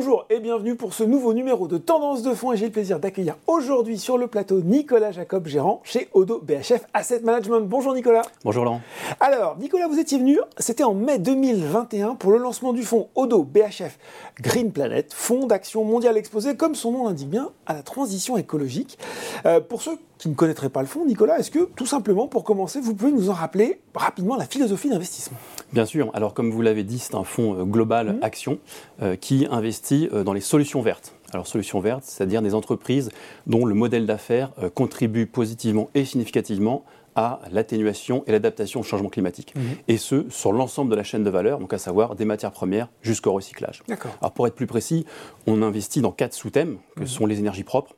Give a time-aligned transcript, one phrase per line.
[0.00, 3.00] Bonjour et bienvenue pour ce nouveau numéro de Tendance de fonds et j'ai le plaisir
[3.00, 7.62] d'accueillir aujourd'hui sur le plateau Nicolas Jacob, gérant chez Odo BHF Asset Management.
[7.62, 8.22] Bonjour Nicolas.
[8.44, 8.80] Bonjour Laurent.
[9.18, 13.42] Alors Nicolas, vous étiez venu, c'était en mai 2021 pour le lancement du fonds Odo
[13.42, 13.98] BHF
[14.40, 19.00] Green Planet, fonds d'action mondiale exposé, comme son nom l'indique bien, à la transition écologique.
[19.46, 22.44] Euh, pour ceux qui ne connaîtraient pas le fonds, Nicolas, est-ce que tout simplement pour
[22.44, 25.38] commencer, vous pouvez nous en rappeler rapidement la philosophie d'investissement?
[25.72, 26.10] Bien sûr.
[26.14, 28.18] Alors comme vous l'avez dit, c'est un fonds euh, global mmh.
[28.22, 28.58] action
[29.02, 31.14] euh, qui investit euh, dans les solutions vertes.
[31.32, 33.10] Alors solutions vertes, c'est-à-dire des entreprises
[33.46, 36.84] dont le modèle d'affaires contribue positivement et significativement
[37.16, 39.52] à l'atténuation et l'adaptation au changement climatique.
[39.54, 39.60] Mmh.
[39.88, 42.88] Et ce, sur l'ensemble de la chaîne de valeur, donc à savoir des matières premières
[43.02, 43.82] jusqu'au recyclage.
[44.22, 45.04] Alors pour être plus précis,
[45.46, 47.06] on investit dans quatre sous-thèmes, que mmh.
[47.08, 47.94] sont les énergies propres,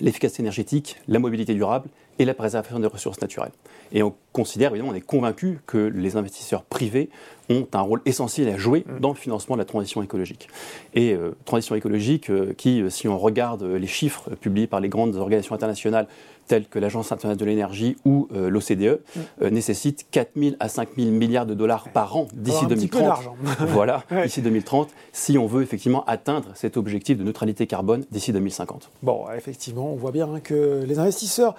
[0.00, 1.88] l'efficacité énergétique, la mobilité durable
[2.18, 3.52] et la préservation des ressources naturelles.
[3.92, 7.08] Et on considère, évidemment, on est convaincu que les investisseurs privés
[7.48, 9.00] ont un rôle essentiel à jouer mm.
[9.00, 10.48] dans le financement de la transition écologique.
[10.94, 14.88] Et euh, transition écologique euh, qui, euh, si on regarde les chiffres publiés par les
[14.88, 16.06] grandes organisations internationales
[16.50, 19.00] telles que l'Agence internationale de l'énergie ou l'OCDE,
[19.40, 19.46] mm.
[19.50, 23.20] nécessite 4 000 à 5 000 milliards de dollars par an d'ici 2030.
[23.68, 28.90] voilà, d'ici 2030, si on veut effectivement atteindre cet objectif de neutralité carbone d'ici 2050.
[29.04, 31.54] Bon, effectivement, on voit bien hein, que les investisseurs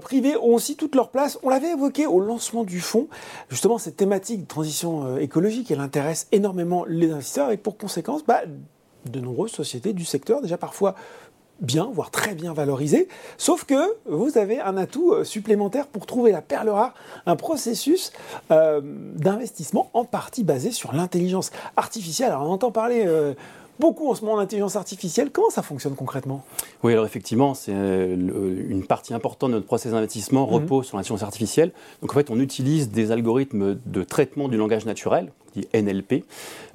[0.00, 1.40] privés ont aussi toute leur place.
[1.42, 3.08] On l'avait évoqué au lancement du fonds,
[3.48, 8.42] justement cette thématique de transition écologique, elle intéresse énormément les investisseurs et pour conséquence, bah,
[9.04, 10.94] de nombreuses sociétés du secteur, déjà parfois
[11.60, 16.32] bien, voire très bien valorisées, sauf que vous avez un atout euh, supplémentaire pour trouver
[16.32, 16.94] la perle rare,
[17.26, 18.12] un processus
[18.50, 22.30] euh, d'investissement en partie basé sur l'intelligence artificielle.
[22.30, 23.34] Alors on entend parler euh,
[23.80, 25.30] beaucoup en ce moment d'intelligence artificielle.
[25.30, 26.44] Comment ça fonctionne concrètement?
[26.82, 30.54] Oui, alors effectivement, c'est une partie importante de notre processus d'investissement mhm.
[30.54, 31.72] repose sur l'intelligence artificielle.
[32.02, 36.24] Donc en fait, on utilise des algorithmes de traitement du langage naturel, dit NLP,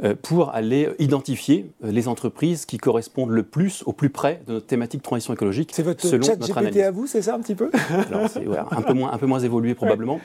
[0.03, 4.53] euh, pour aller identifier euh, les entreprises qui correspondent le plus au plus près de
[4.53, 5.72] notre thématique de transition écologique.
[5.73, 7.69] C'est votre selon chat notre GPT à vous, c'est ça un petit peu?
[7.89, 8.29] Alors
[8.72, 10.19] un, peu moins, un peu moins évolué probablement.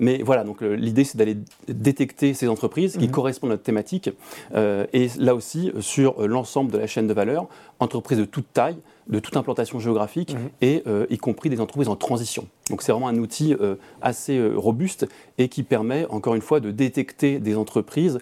[0.00, 1.36] mais voilà, donc l'idée c'est d'aller
[1.68, 3.10] détecter ces entreprises qui mhm.
[3.10, 4.10] correspondent à notre thématique.
[4.54, 7.46] et là aussi, sur euh, l'ensemble de la chaîne de valeur,
[7.78, 8.76] entreprises de toute taille,
[9.08, 10.50] de toute implantation géographique, mhm.
[10.60, 12.46] et euh, y compris des entreprises en transition.
[12.70, 15.06] Donc c'est vraiment un outil euh, assez robuste
[15.38, 18.18] et qui permet, encore une fois, de détecter des entreprises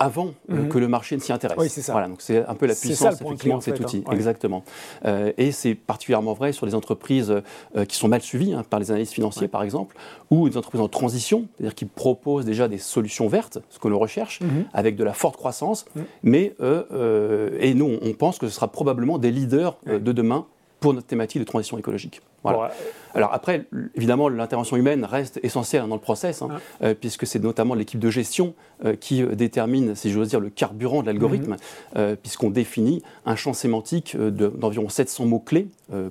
[0.00, 0.68] avant euh, mhm.
[0.70, 1.58] que le marché ne s'y intéresse.
[1.58, 1.92] Oui, c'est ça.
[1.92, 4.02] Voilà, donc c'est un peu la puissance effectivement de cet outil.
[4.06, 4.12] Hein.
[4.12, 4.64] Exactement.
[5.04, 8.80] Euh, et c'est particulièrement vrai sur les entreprises euh, qui sont mal suivies hein, par
[8.80, 9.94] les analystes financiers, par exemple,
[10.30, 13.98] ou des entreprises en transition, c'est-à-dire qui proposent déjà des solutions vertes, ce que l'on
[13.98, 14.64] recherche, mhm.
[14.72, 15.84] avec de la forte croissance.
[16.22, 16.54] Mais
[17.60, 20.46] et nous, on pense que ce sera probablement des leaders de demain
[20.80, 22.20] pour notre thématique de transition écologique.
[22.42, 22.72] Voilà.
[23.14, 26.48] Alors après, évidemment, l'intervention humaine reste essentielle dans le process, hein,
[26.82, 28.54] euh, puisque c'est notamment l'équipe de gestion
[28.84, 31.56] euh, qui euh, détermine, si j'ose dire, le carburant de l'algorithme,
[31.96, 32.16] mhm.
[32.16, 35.68] puisqu'on définit un champ sémantique d'environ 700 mots-clés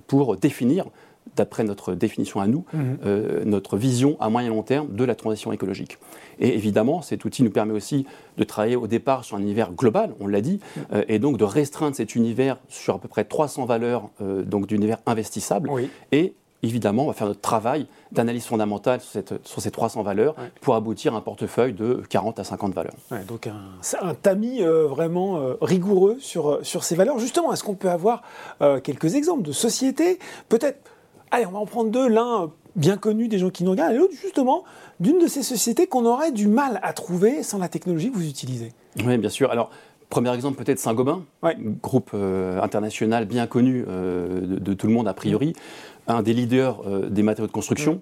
[0.08, 0.86] pour définir
[1.36, 3.44] d'après notre définition à nous, mhm.
[3.46, 5.98] notre vision à moyen et long terme de la transition écologique.
[6.40, 8.06] Et évidemment, cet outil nous permet aussi
[8.38, 11.04] de travailler au départ sur un univers global, on l'a dit, mhm.
[11.08, 15.70] et donc de restreindre cet univers sur à peu près 300 valeurs donc d'univers investissable,
[16.12, 20.76] et évidemment, on va faire notre travail d'analyse fondamentale sur, sur, ces 300 valeurs pour
[20.76, 22.94] aboutir à un portefeuille de 40 à 50 valeurs.
[23.28, 23.56] donc un,
[24.02, 27.20] un tamis euh, vraiment euh, rigoureux sur, euh, sur ces valeurs.
[27.20, 28.24] Justement, est-ce qu'on peut avoir
[28.84, 30.20] quelques exemples de sociétés
[30.50, 30.80] Peut-être,
[31.32, 32.08] allez, on va en prendre deux.
[32.08, 34.64] L'un bien connu des gens qui nous regardent, et l'autre justement
[35.00, 38.28] d'une de ces sociétés qu'on aurait du mal à trouver sans la technologie que vous
[38.28, 38.72] utilisez.
[39.06, 39.52] Oui, bien sûr.
[39.52, 39.70] Alors,
[40.10, 41.24] Premier exemple peut-être Saint-Gobain,
[41.84, 45.54] groupe international bien connu de, tout le monde a priori
[46.10, 48.02] un des leaders euh, des matériaux de construction.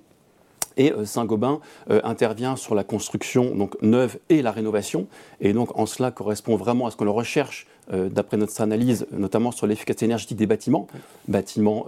[0.77, 5.07] Et euh, Saint-Gobain euh, intervient sur la construction donc, neuve et la rénovation.
[5.41, 9.65] Et donc, en cela, correspond vraiment à ce qu'on recherche d'après notre analyse, notamment sur
[9.65, 10.87] l'efficacité énergétique des bâtiments,
[11.29, 11.85] bâtiments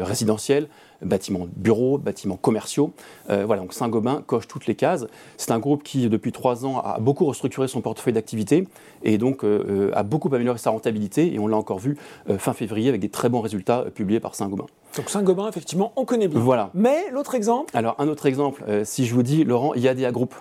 [0.00, 0.66] résidentiels,
[1.02, 2.92] bâtiments bureaux, bâtiments commerciaux.
[3.28, 5.06] voilà, donc Saint-Gobain coche toutes les cases.
[5.36, 8.66] C'est un groupe qui, depuis trois ans, a beaucoup restructuré son portefeuille d'activité
[9.02, 11.34] et donc a beaucoup amélioré sa rentabilité.
[11.34, 11.96] Et on l'a encore vu
[12.38, 14.66] fin février avec des très bons résultats publiés par Saint-Gobain.
[14.96, 16.40] Donc Saint-Gobain, effectivement, on connaît bien.
[16.40, 16.70] Voilà.
[16.74, 17.76] Mais l'autre exemple?
[17.76, 20.34] Alors, un autre exemple, euh, si je vous dis, Laurent, Yadea Group.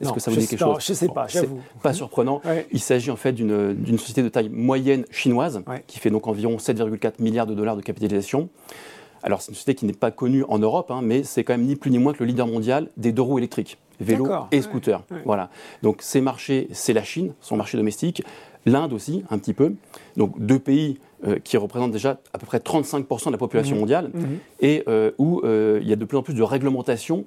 [0.00, 0.78] Est-ce que ça vous dit quelque chose?
[0.80, 1.60] Je ne sais pas, j'avoue.
[1.82, 2.40] Pas surprenant.
[2.72, 7.14] Il s'agit en fait d'une société de taille moyenne chinoise qui fait donc environ 7,4
[7.18, 8.48] milliards de dollars de capitalisation.
[9.22, 11.66] Alors, c'est une société qui n'est pas connue en Europe, hein, mais c'est quand même
[11.66, 15.02] ni plus ni moins que le leader mondial des deux roues électriques, vélo et scooter.
[15.24, 15.50] Voilà.
[15.82, 18.22] Donc, ces marchés, c'est la Chine, son marché domestique,
[18.66, 19.74] l'Inde aussi, un petit peu.
[20.16, 23.78] Donc, deux pays euh, qui représente déjà à peu près 35% de la population mmh.
[23.78, 24.24] mondiale, mmh.
[24.60, 27.24] et euh, où euh, il y a de plus en plus de réglementations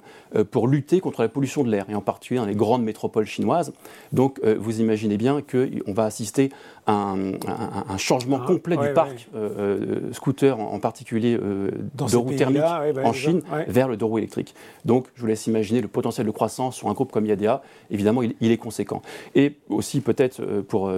[0.50, 3.72] pour lutter contre la pollution de l'air, et en particulier dans les grandes métropoles chinoises.
[4.12, 6.50] Donc vous imaginez bien qu'on va assister
[6.88, 9.30] à un, changement ah, complet du parc
[10.12, 12.64] scooter, en, particulier de roues thermiques
[13.04, 14.56] en Chine, vers le deux roues électriques.
[14.86, 17.62] Donc je vous laisse imaginer le potentiel de croissance sur un groupe comme IADA,
[17.92, 19.04] évidemment il, il est conséquent.
[19.36, 20.92] Et aussi peut-être pour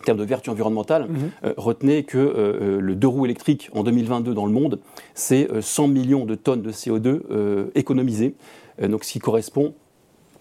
[0.00, 1.30] en termes de vertu environnementale, mhm.
[1.44, 4.80] euh, retenez que euh, euh, le deux roues électriques en 2022 dans le monde,
[5.14, 8.34] c'est 100 millions de tonnes de CO2 économisées,
[8.82, 9.74] donc ce qui correspond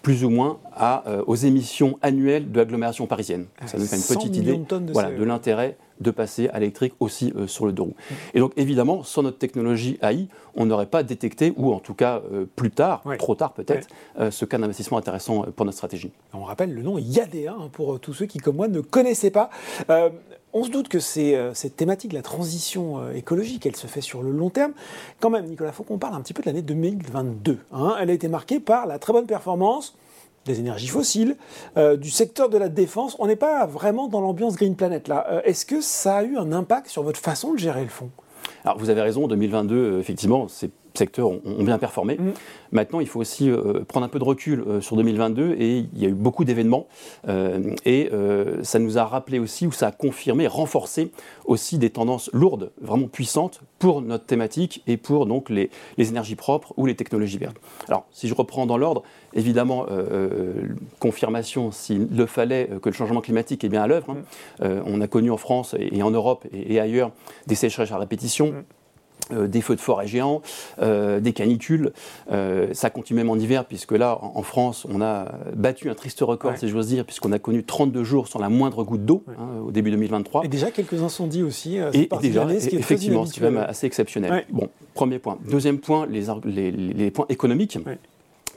[0.01, 3.45] plus ou moins à, aux émissions annuelles de l'agglomération parisienne.
[3.65, 7.47] Ça donne une petite idée de, voilà, de l'intérêt de passer à l'électrique aussi euh,
[7.47, 7.95] sur le deux roues.
[8.33, 12.21] Et donc évidemment, sans notre technologie AI, on n'aurait pas détecté, ou en tout cas
[12.31, 13.87] euh, plus tard, trop tard peut-être,
[14.19, 16.11] euh, ce cas d'investissement intéressant pour notre stratégie.
[16.33, 19.49] On rappelle le nom IADA hein, pour tous ceux qui, comme moi, ne connaissaient pas.
[20.53, 24.49] on se doute que cette thématique, la transition écologique, elle se fait sur le long
[24.49, 24.73] terme.
[25.19, 27.57] Quand même, Nicolas, il faut qu'on parle un petit peu de l'année 2022.
[27.71, 27.95] Hein.
[27.99, 29.95] Elle a été marquée par la très bonne performance
[30.45, 31.37] des énergies fossiles,
[31.77, 33.15] euh, du secteur de la défense.
[33.19, 35.25] On n'est pas vraiment dans l'ambiance Green Planet là.
[35.29, 38.11] Euh, est-ce que ça a eu un impact sur votre façon de gérer le fonds
[38.65, 42.15] Alors vous avez raison, 2022, euh, effectivement, c'est secteurs ont, bien performé.
[42.15, 42.33] Mm.
[42.71, 45.99] Maintenant, il faut aussi euh, prendre un peu de recul euh, sur 2022 et il
[46.01, 46.87] y a eu beaucoup d'événements
[47.27, 48.09] euh, et
[48.63, 51.11] ça nous a rappelé aussi ou ça a confirmé, renforcé
[51.45, 56.73] aussi des tendances lourdes, vraiment puissantes pour notre thématique et pour donc les, énergies propres
[56.77, 57.57] ou les technologies vertes.
[57.87, 59.03] Alors, si je reprends dans l'ordre,
[59.33, 59.85] évidemment,
[60.99, 64.15] confirmation s'il le fallait que le changement climatique est bien à l'œuvre.
[64.61, 64.65] Hein.
[64.65, 64.81] Mm.
[64.85, 67.11] on a connu en France et, en Europe et, ailleurs
[67.47, 68.51] des sécheresses à répétition.
[68.51, 68.63] Mm.
[69.31, 70.41] Euh, des feux de forêt géants,
[70.81, 71.93] euh, des canicules.
[72.31, 76.19] Euh, ça continue même en hiver, puisque là, en, France, on a battu un triste
[76.21, 79.61] record, si j'ose dire, puisqu'on a connu 32 jours sans la moindre goutte d'eau hein,
[79.65, 80.43] au début 2023.
[80.43, 81.77] Et déjà quelques incendies aussi.
[81.93, 84.45] et, déjà, ce qui est effectivement, c'est même assez exceptionnel.
[84.49, 85.37] Bon, premier point.
[85.49, 87.77] Deuxième point, les, les, points économiques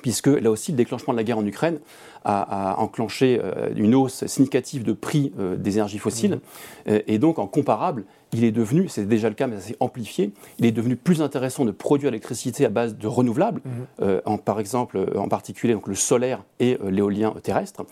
[0.02, 1.80] puisque là aussi le déclenchement de la guerre en Ukraine
[2.24, 3.40] a, enclenché
[3.74, 6.38] une hausse significative de prix des énergies fossiles,
[6.86, 6.92] mmh.
[7.06, 10.32] et donc en comparable, il est devenu, c'est déjà le cas, mais ça s'est amplifié,
[10.58, 13.72] il est devenu plus intéressant de produire l'électricité à base de renouvelables, mhm.
[14.02, 17.84] euh, en, par exemple, euh, en particulier donc, le solaire et euh, l'éolien terrestre,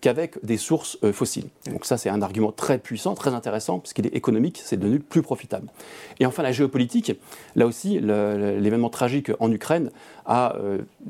[0.00, 1.50] qu'avec des sources fossiles.
[1.70, 5.22] Donc ça, c'est un argument très puissant, très intéressant, puisqu'il est économique, c'est devenu plus
[5.22, 5.68] profitable.
[6.18, 7.12] Et enfin, la géopolitique,
[7.54, 9.92] là aussi, l'événement tragique en Ukraine
[10.26, 10.56] a,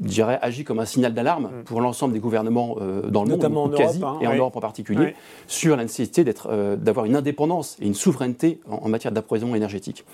[0.03, 1.64] je dirais, agi comme un signal d'alarme mhm.
[1.64, 2.76] pour l'ensemble des gouvernements
[3.09, 5.14] dans le Notamment monde, en quasi, Europe, hein, et en Europe en particulier,
[5.47, 10.05] sur la nécessité d'avoir une indépendance et une souveraineté en, matière d'approvisionnement énergétique.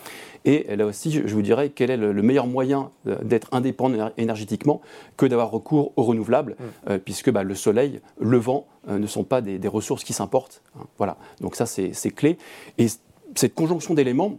[0.44, 2.90] Et là aussi, je, vous dirais quel est le, meilleur moyen
[3.22, 4.80] d'être indépendant énergétiquement
[5.16, 6.64] que d'avoir recours aux renouvelables, mm.
[6.90, 10.62] euh, puisque bah, le soleil, le vent euh, ne sont pas des, ressources qui s'importent.
[10.78, 10.84] Hein.
[10.98, 12.38] voilà, donc ça c'est clé.
[12.78, 12.86] Et
[13.34, 14.38] cette conjonction d'éléments,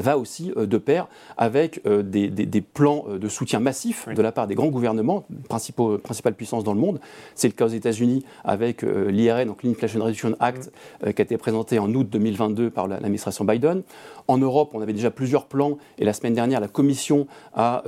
[0.00, 4.32] va aussi euh, de pair avec euh, des, plans euh, de soutien massif de la
[4.32, 7.00] part des grands gouvernements, principaux, principales puissances dans le monde.
[7.34, 10.72] C'est le cas aux États-Unis avec l'IRN, donc l'Inflation Reduction Act,
[11.02, 13.82] qui a été présenté en août 2022 par l'administration Biden.
[14.26, 17.82] En Europe, on avait déjà plusieurs plans et la semaine dernière, la Commission a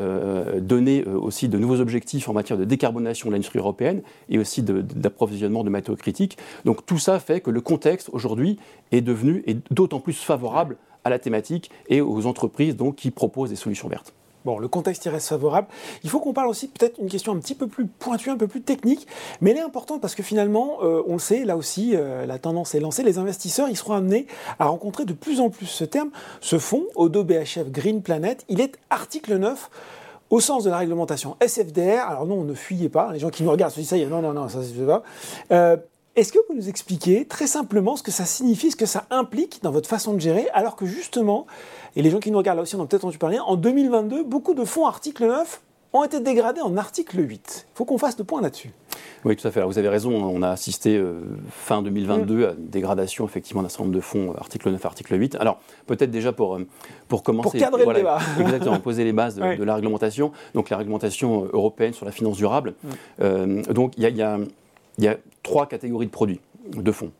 [0.58, 5.60] donné aussi de nouveaux objectifs en matière de décarbonation de l'industrie européenne et aussi d'approvisionnement
[5.60, 6.38] de, de matériaux critiques.
[6.64, 8.58] Donc tout ça fait que le contexte aujourd'hui
[8.92, 13.56] est devenu d'autant plus favorable à la thématique et aux entreprises donc, qui proposent des
[13.56, 14.12] solutions vertes.
[14.46, 15.66] Bon, le contexte y reste favorable.
[16.02, 18.48] Il faut qu'on parle aussi peut-être une question un petit peu plus pointue, un peu
[18.48, 19.06] plus technique,
[19.42, 22.38] mais elle est importante parce que finalement, euh, on le sait, là aussi, euh, la
[22.38, 23.02] tendance est lancée.
[23.02, 24.26] Les investisseurs, ils seront amenés
[24.58, 26.10] à rencontrer de plus en plus ce terme.
[26.40, 29.68] Ce fonds, Odo BHF Green Planet, il est article 9
[30.30, 32.08] au sens de la réglementation SFDR.
[32.08, 33.12] Alors non, ne fuyez pas.
[33.12, 34.72] Les gens qui nous regardent se disent ça y est, non, non, non, ça se
[34.72, 35.02] fait pas.
[35.52, 35.76] Euh,
[36.16, 39.60] est-ce que vous nous expliquez très simplement ce que ça signifie, ce que ça implique
[39.62, 41.46] dans votre façon de gérer, alors que justement,
[41.96, 44.24] et les gens qui nous regardent là aussi en ont peut-être entendu parler, en 2022,
[44.24, 45.60] beaucoup de fonds article 9
[45.92, 47.66] ont été dégradés en article 8.
[47.68, 48.70] Il faut qu'on fasse le point là-dessus.
[49.24, 49.62] Oui, tout à fait.
[49.62, 52.44] vous avez raison, on a assisté euh, fin 2022 mm.
[52.44, 55.36] à une dégradation effectivement d'un certain nombre de fonds, euh, article 9, article 8.
[55.36, 56.66] Alors, peut-être déjà pour, euh,
[57.08, 57.58] pour commencer.
[57.58, 58.18] Pour cadrer le débat.
[58.40, 60.32] exactement, poser les bases de, la réglementation.
[60.54, 62.74] Donc, la réglementation européenne sur la finance durable.
[63.18, 63.62] Mm.
[63.72, 64.38] donc, il y a
[64.98, 66.40] il y a trois catégories de produits,
[66.74, 67.12] de fonds.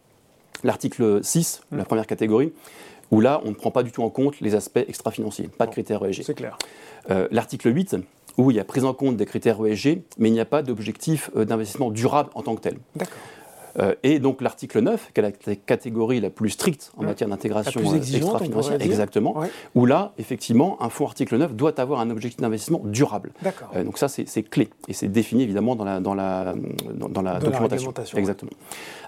[0.62, 2.53] L'article 6, la première catégorie,
[3.11, 5.73] où là, on ne prend pas du tout en compte les aspects extra-financiers, pas de
[5.73, 6.23] critères ESG.
[6.23, 6.59] C'est clair.
[7.11, 7.97] Euh, l'article 8,
[8.37, 10.62] où il y a prise en compte des critères ESG, mais il n'y a pas
[10.62, 12.79] d'objectif euh, d'investissement durable en tant que tel.
[12.95, 13.17] D'accord.
[13.79, 17.81] Euh, et donc l'article 9, qui est la catégorie la plus stricte en matière d'intégration
[17.81, 19.37] euh, extra-financière, exactement,
[19.75, 23.33] où là, effectivement, un fonds article 9 doit avoir un objectif d'investissement durable.
[23.75, 26.55] Euh, donc ça, c'est clé, et c'est défini évidemment dans la, dans la,
[26.95, 27.91] dans, la documentation.
[27.91, 28.19] documentation.
[28.19, 28.53] exactement.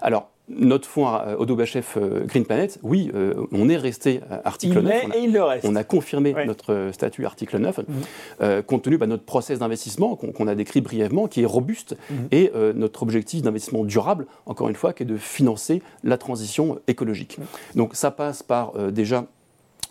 [0.01, 1.07] Alors, notre fonds
[1.37, 3.11] Odo BHF Green Planet, oui,
[3.51, 4.93] on est resté article 9.
[5.05, 5.65] On a, et il le reste.
[5.65, 8.61] On a confirmé notre statut article 9, mmh.
[8.63, 12.15] compte tenu de bah, notre process d'investissement qu'on a décrit brièvement, qui est robuste, mmh.
[12.31, 17.37] et notre objectif d'investissement durable, encore une fois, qui est de financer la transition écologique.
[17.37, 17.77] Mmh.
[17.77, 19.25] Donc ça passe par déjà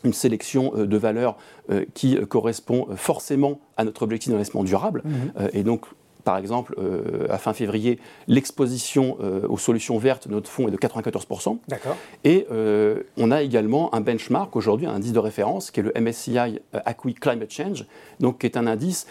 [0.05, 1.37] une sélection de valeurs
[1.95, 5.03] qui correspond forcément à notre objectif d'investissement durable.
[5.53, 5.87] Et donc,
[6.25, 7.99] par exemple, euh, à fin février,
[8.29, 11.59] l'exposition euh, aux solutions vertes de notre fonds est de 94%.
[11.69, 11.97] D'accord.
[12.25, 15.93] Et euh, on a également un benchmark aujourd'hui, un indice de référence, qui est le
[16.01, 17.87] MSCI Acqui Climate Change,
[18.21, 19.07] donc qui est un indice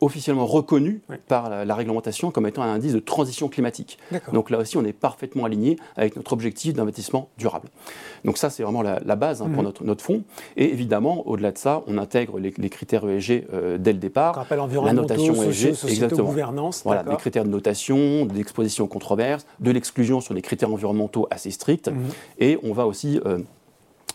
[0.00, 3.98] officiellement reconnu par la, réglementation comme étant un indice de transition climatique.
[4.32, 7.68] Donc là aussi, on est parfaitement aligné avec notre objectif d'investissement durable.
[8.24, 9.64] Donc ça, c'est vraiment la, base hein, pour mhm.
[9.64, 10.22] notre, notre fonds.
[10.56, 13.46] Et évidemment, au-delà de ça, on intègre les, critères ESG
[13.78, 14.46] dès le départ.
[14.84, 15.74] la notation ESG,
[16.22, 16.82] exactement gouvernance.
[16.84, 21.50] Voilà, des critères de notation, d'exposition aux controverses, de l'exclusion sur des critères environnementaux assez
[21.50, 21.88] stricts.
[21.88, 22.10] Mhm.
[22.38, 23.38] Et on va aussi euh,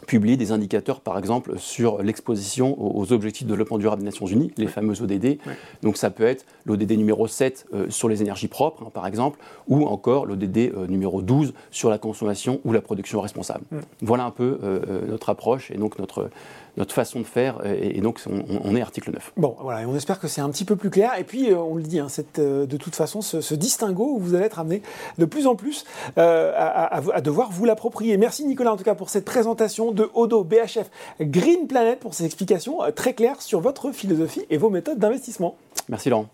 [0.05, 4.51] publier des indicateurs, par exemple, sur l'exposition aux, objectifs de développement durable des Nations Unies,
[4.57, 5.37] les fameux ODD.
[5.81, 9.39] Donc ça peut être l'ODD numéro 7 euh, sur les énergies propres, hein, par exemple,
[9.67, 13.63] ou encore l'ODD euh, numéro 12 sur la consommation ou la production responsable.
[14.01, 14.59] Voilà un peu
[15.07, 16.29] notre approche et donc notre,
[16.77, 19.33] notre façon de faire, et, donc on, est article 9.
[19.37, 21.11] Bon, voilà, et on espère que c'est un petit peu plus clair.
[21.19, 22.07] Et puis, euh, on le dit, hein,
[22.39, 24.81] euh, de toute façon, ce, distinguo, vous allez être amené
[25.19, 25.85] de plus en plus
[26.17, 28.17] euh, à, devoir vous l'approprier.
[28.17, 30.89] Merci Nicolas, en tout cas, pour cette présentation de Odo BHF
[31.21, 35.55] Green Planet, pour ces explications très claires sur votre philosophie et vos méthodes d'investissement.
[35.89, 36.27] Merci Laurent.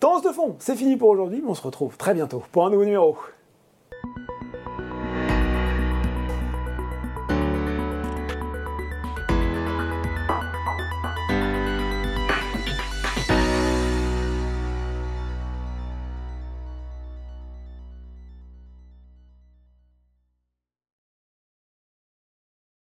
[0.00, 2.70] Tendance de fond, c'est fini pour aujourd'hui, mais on se retrouve très bientôt pour un
[2.70, 3.16] nouveau numéro.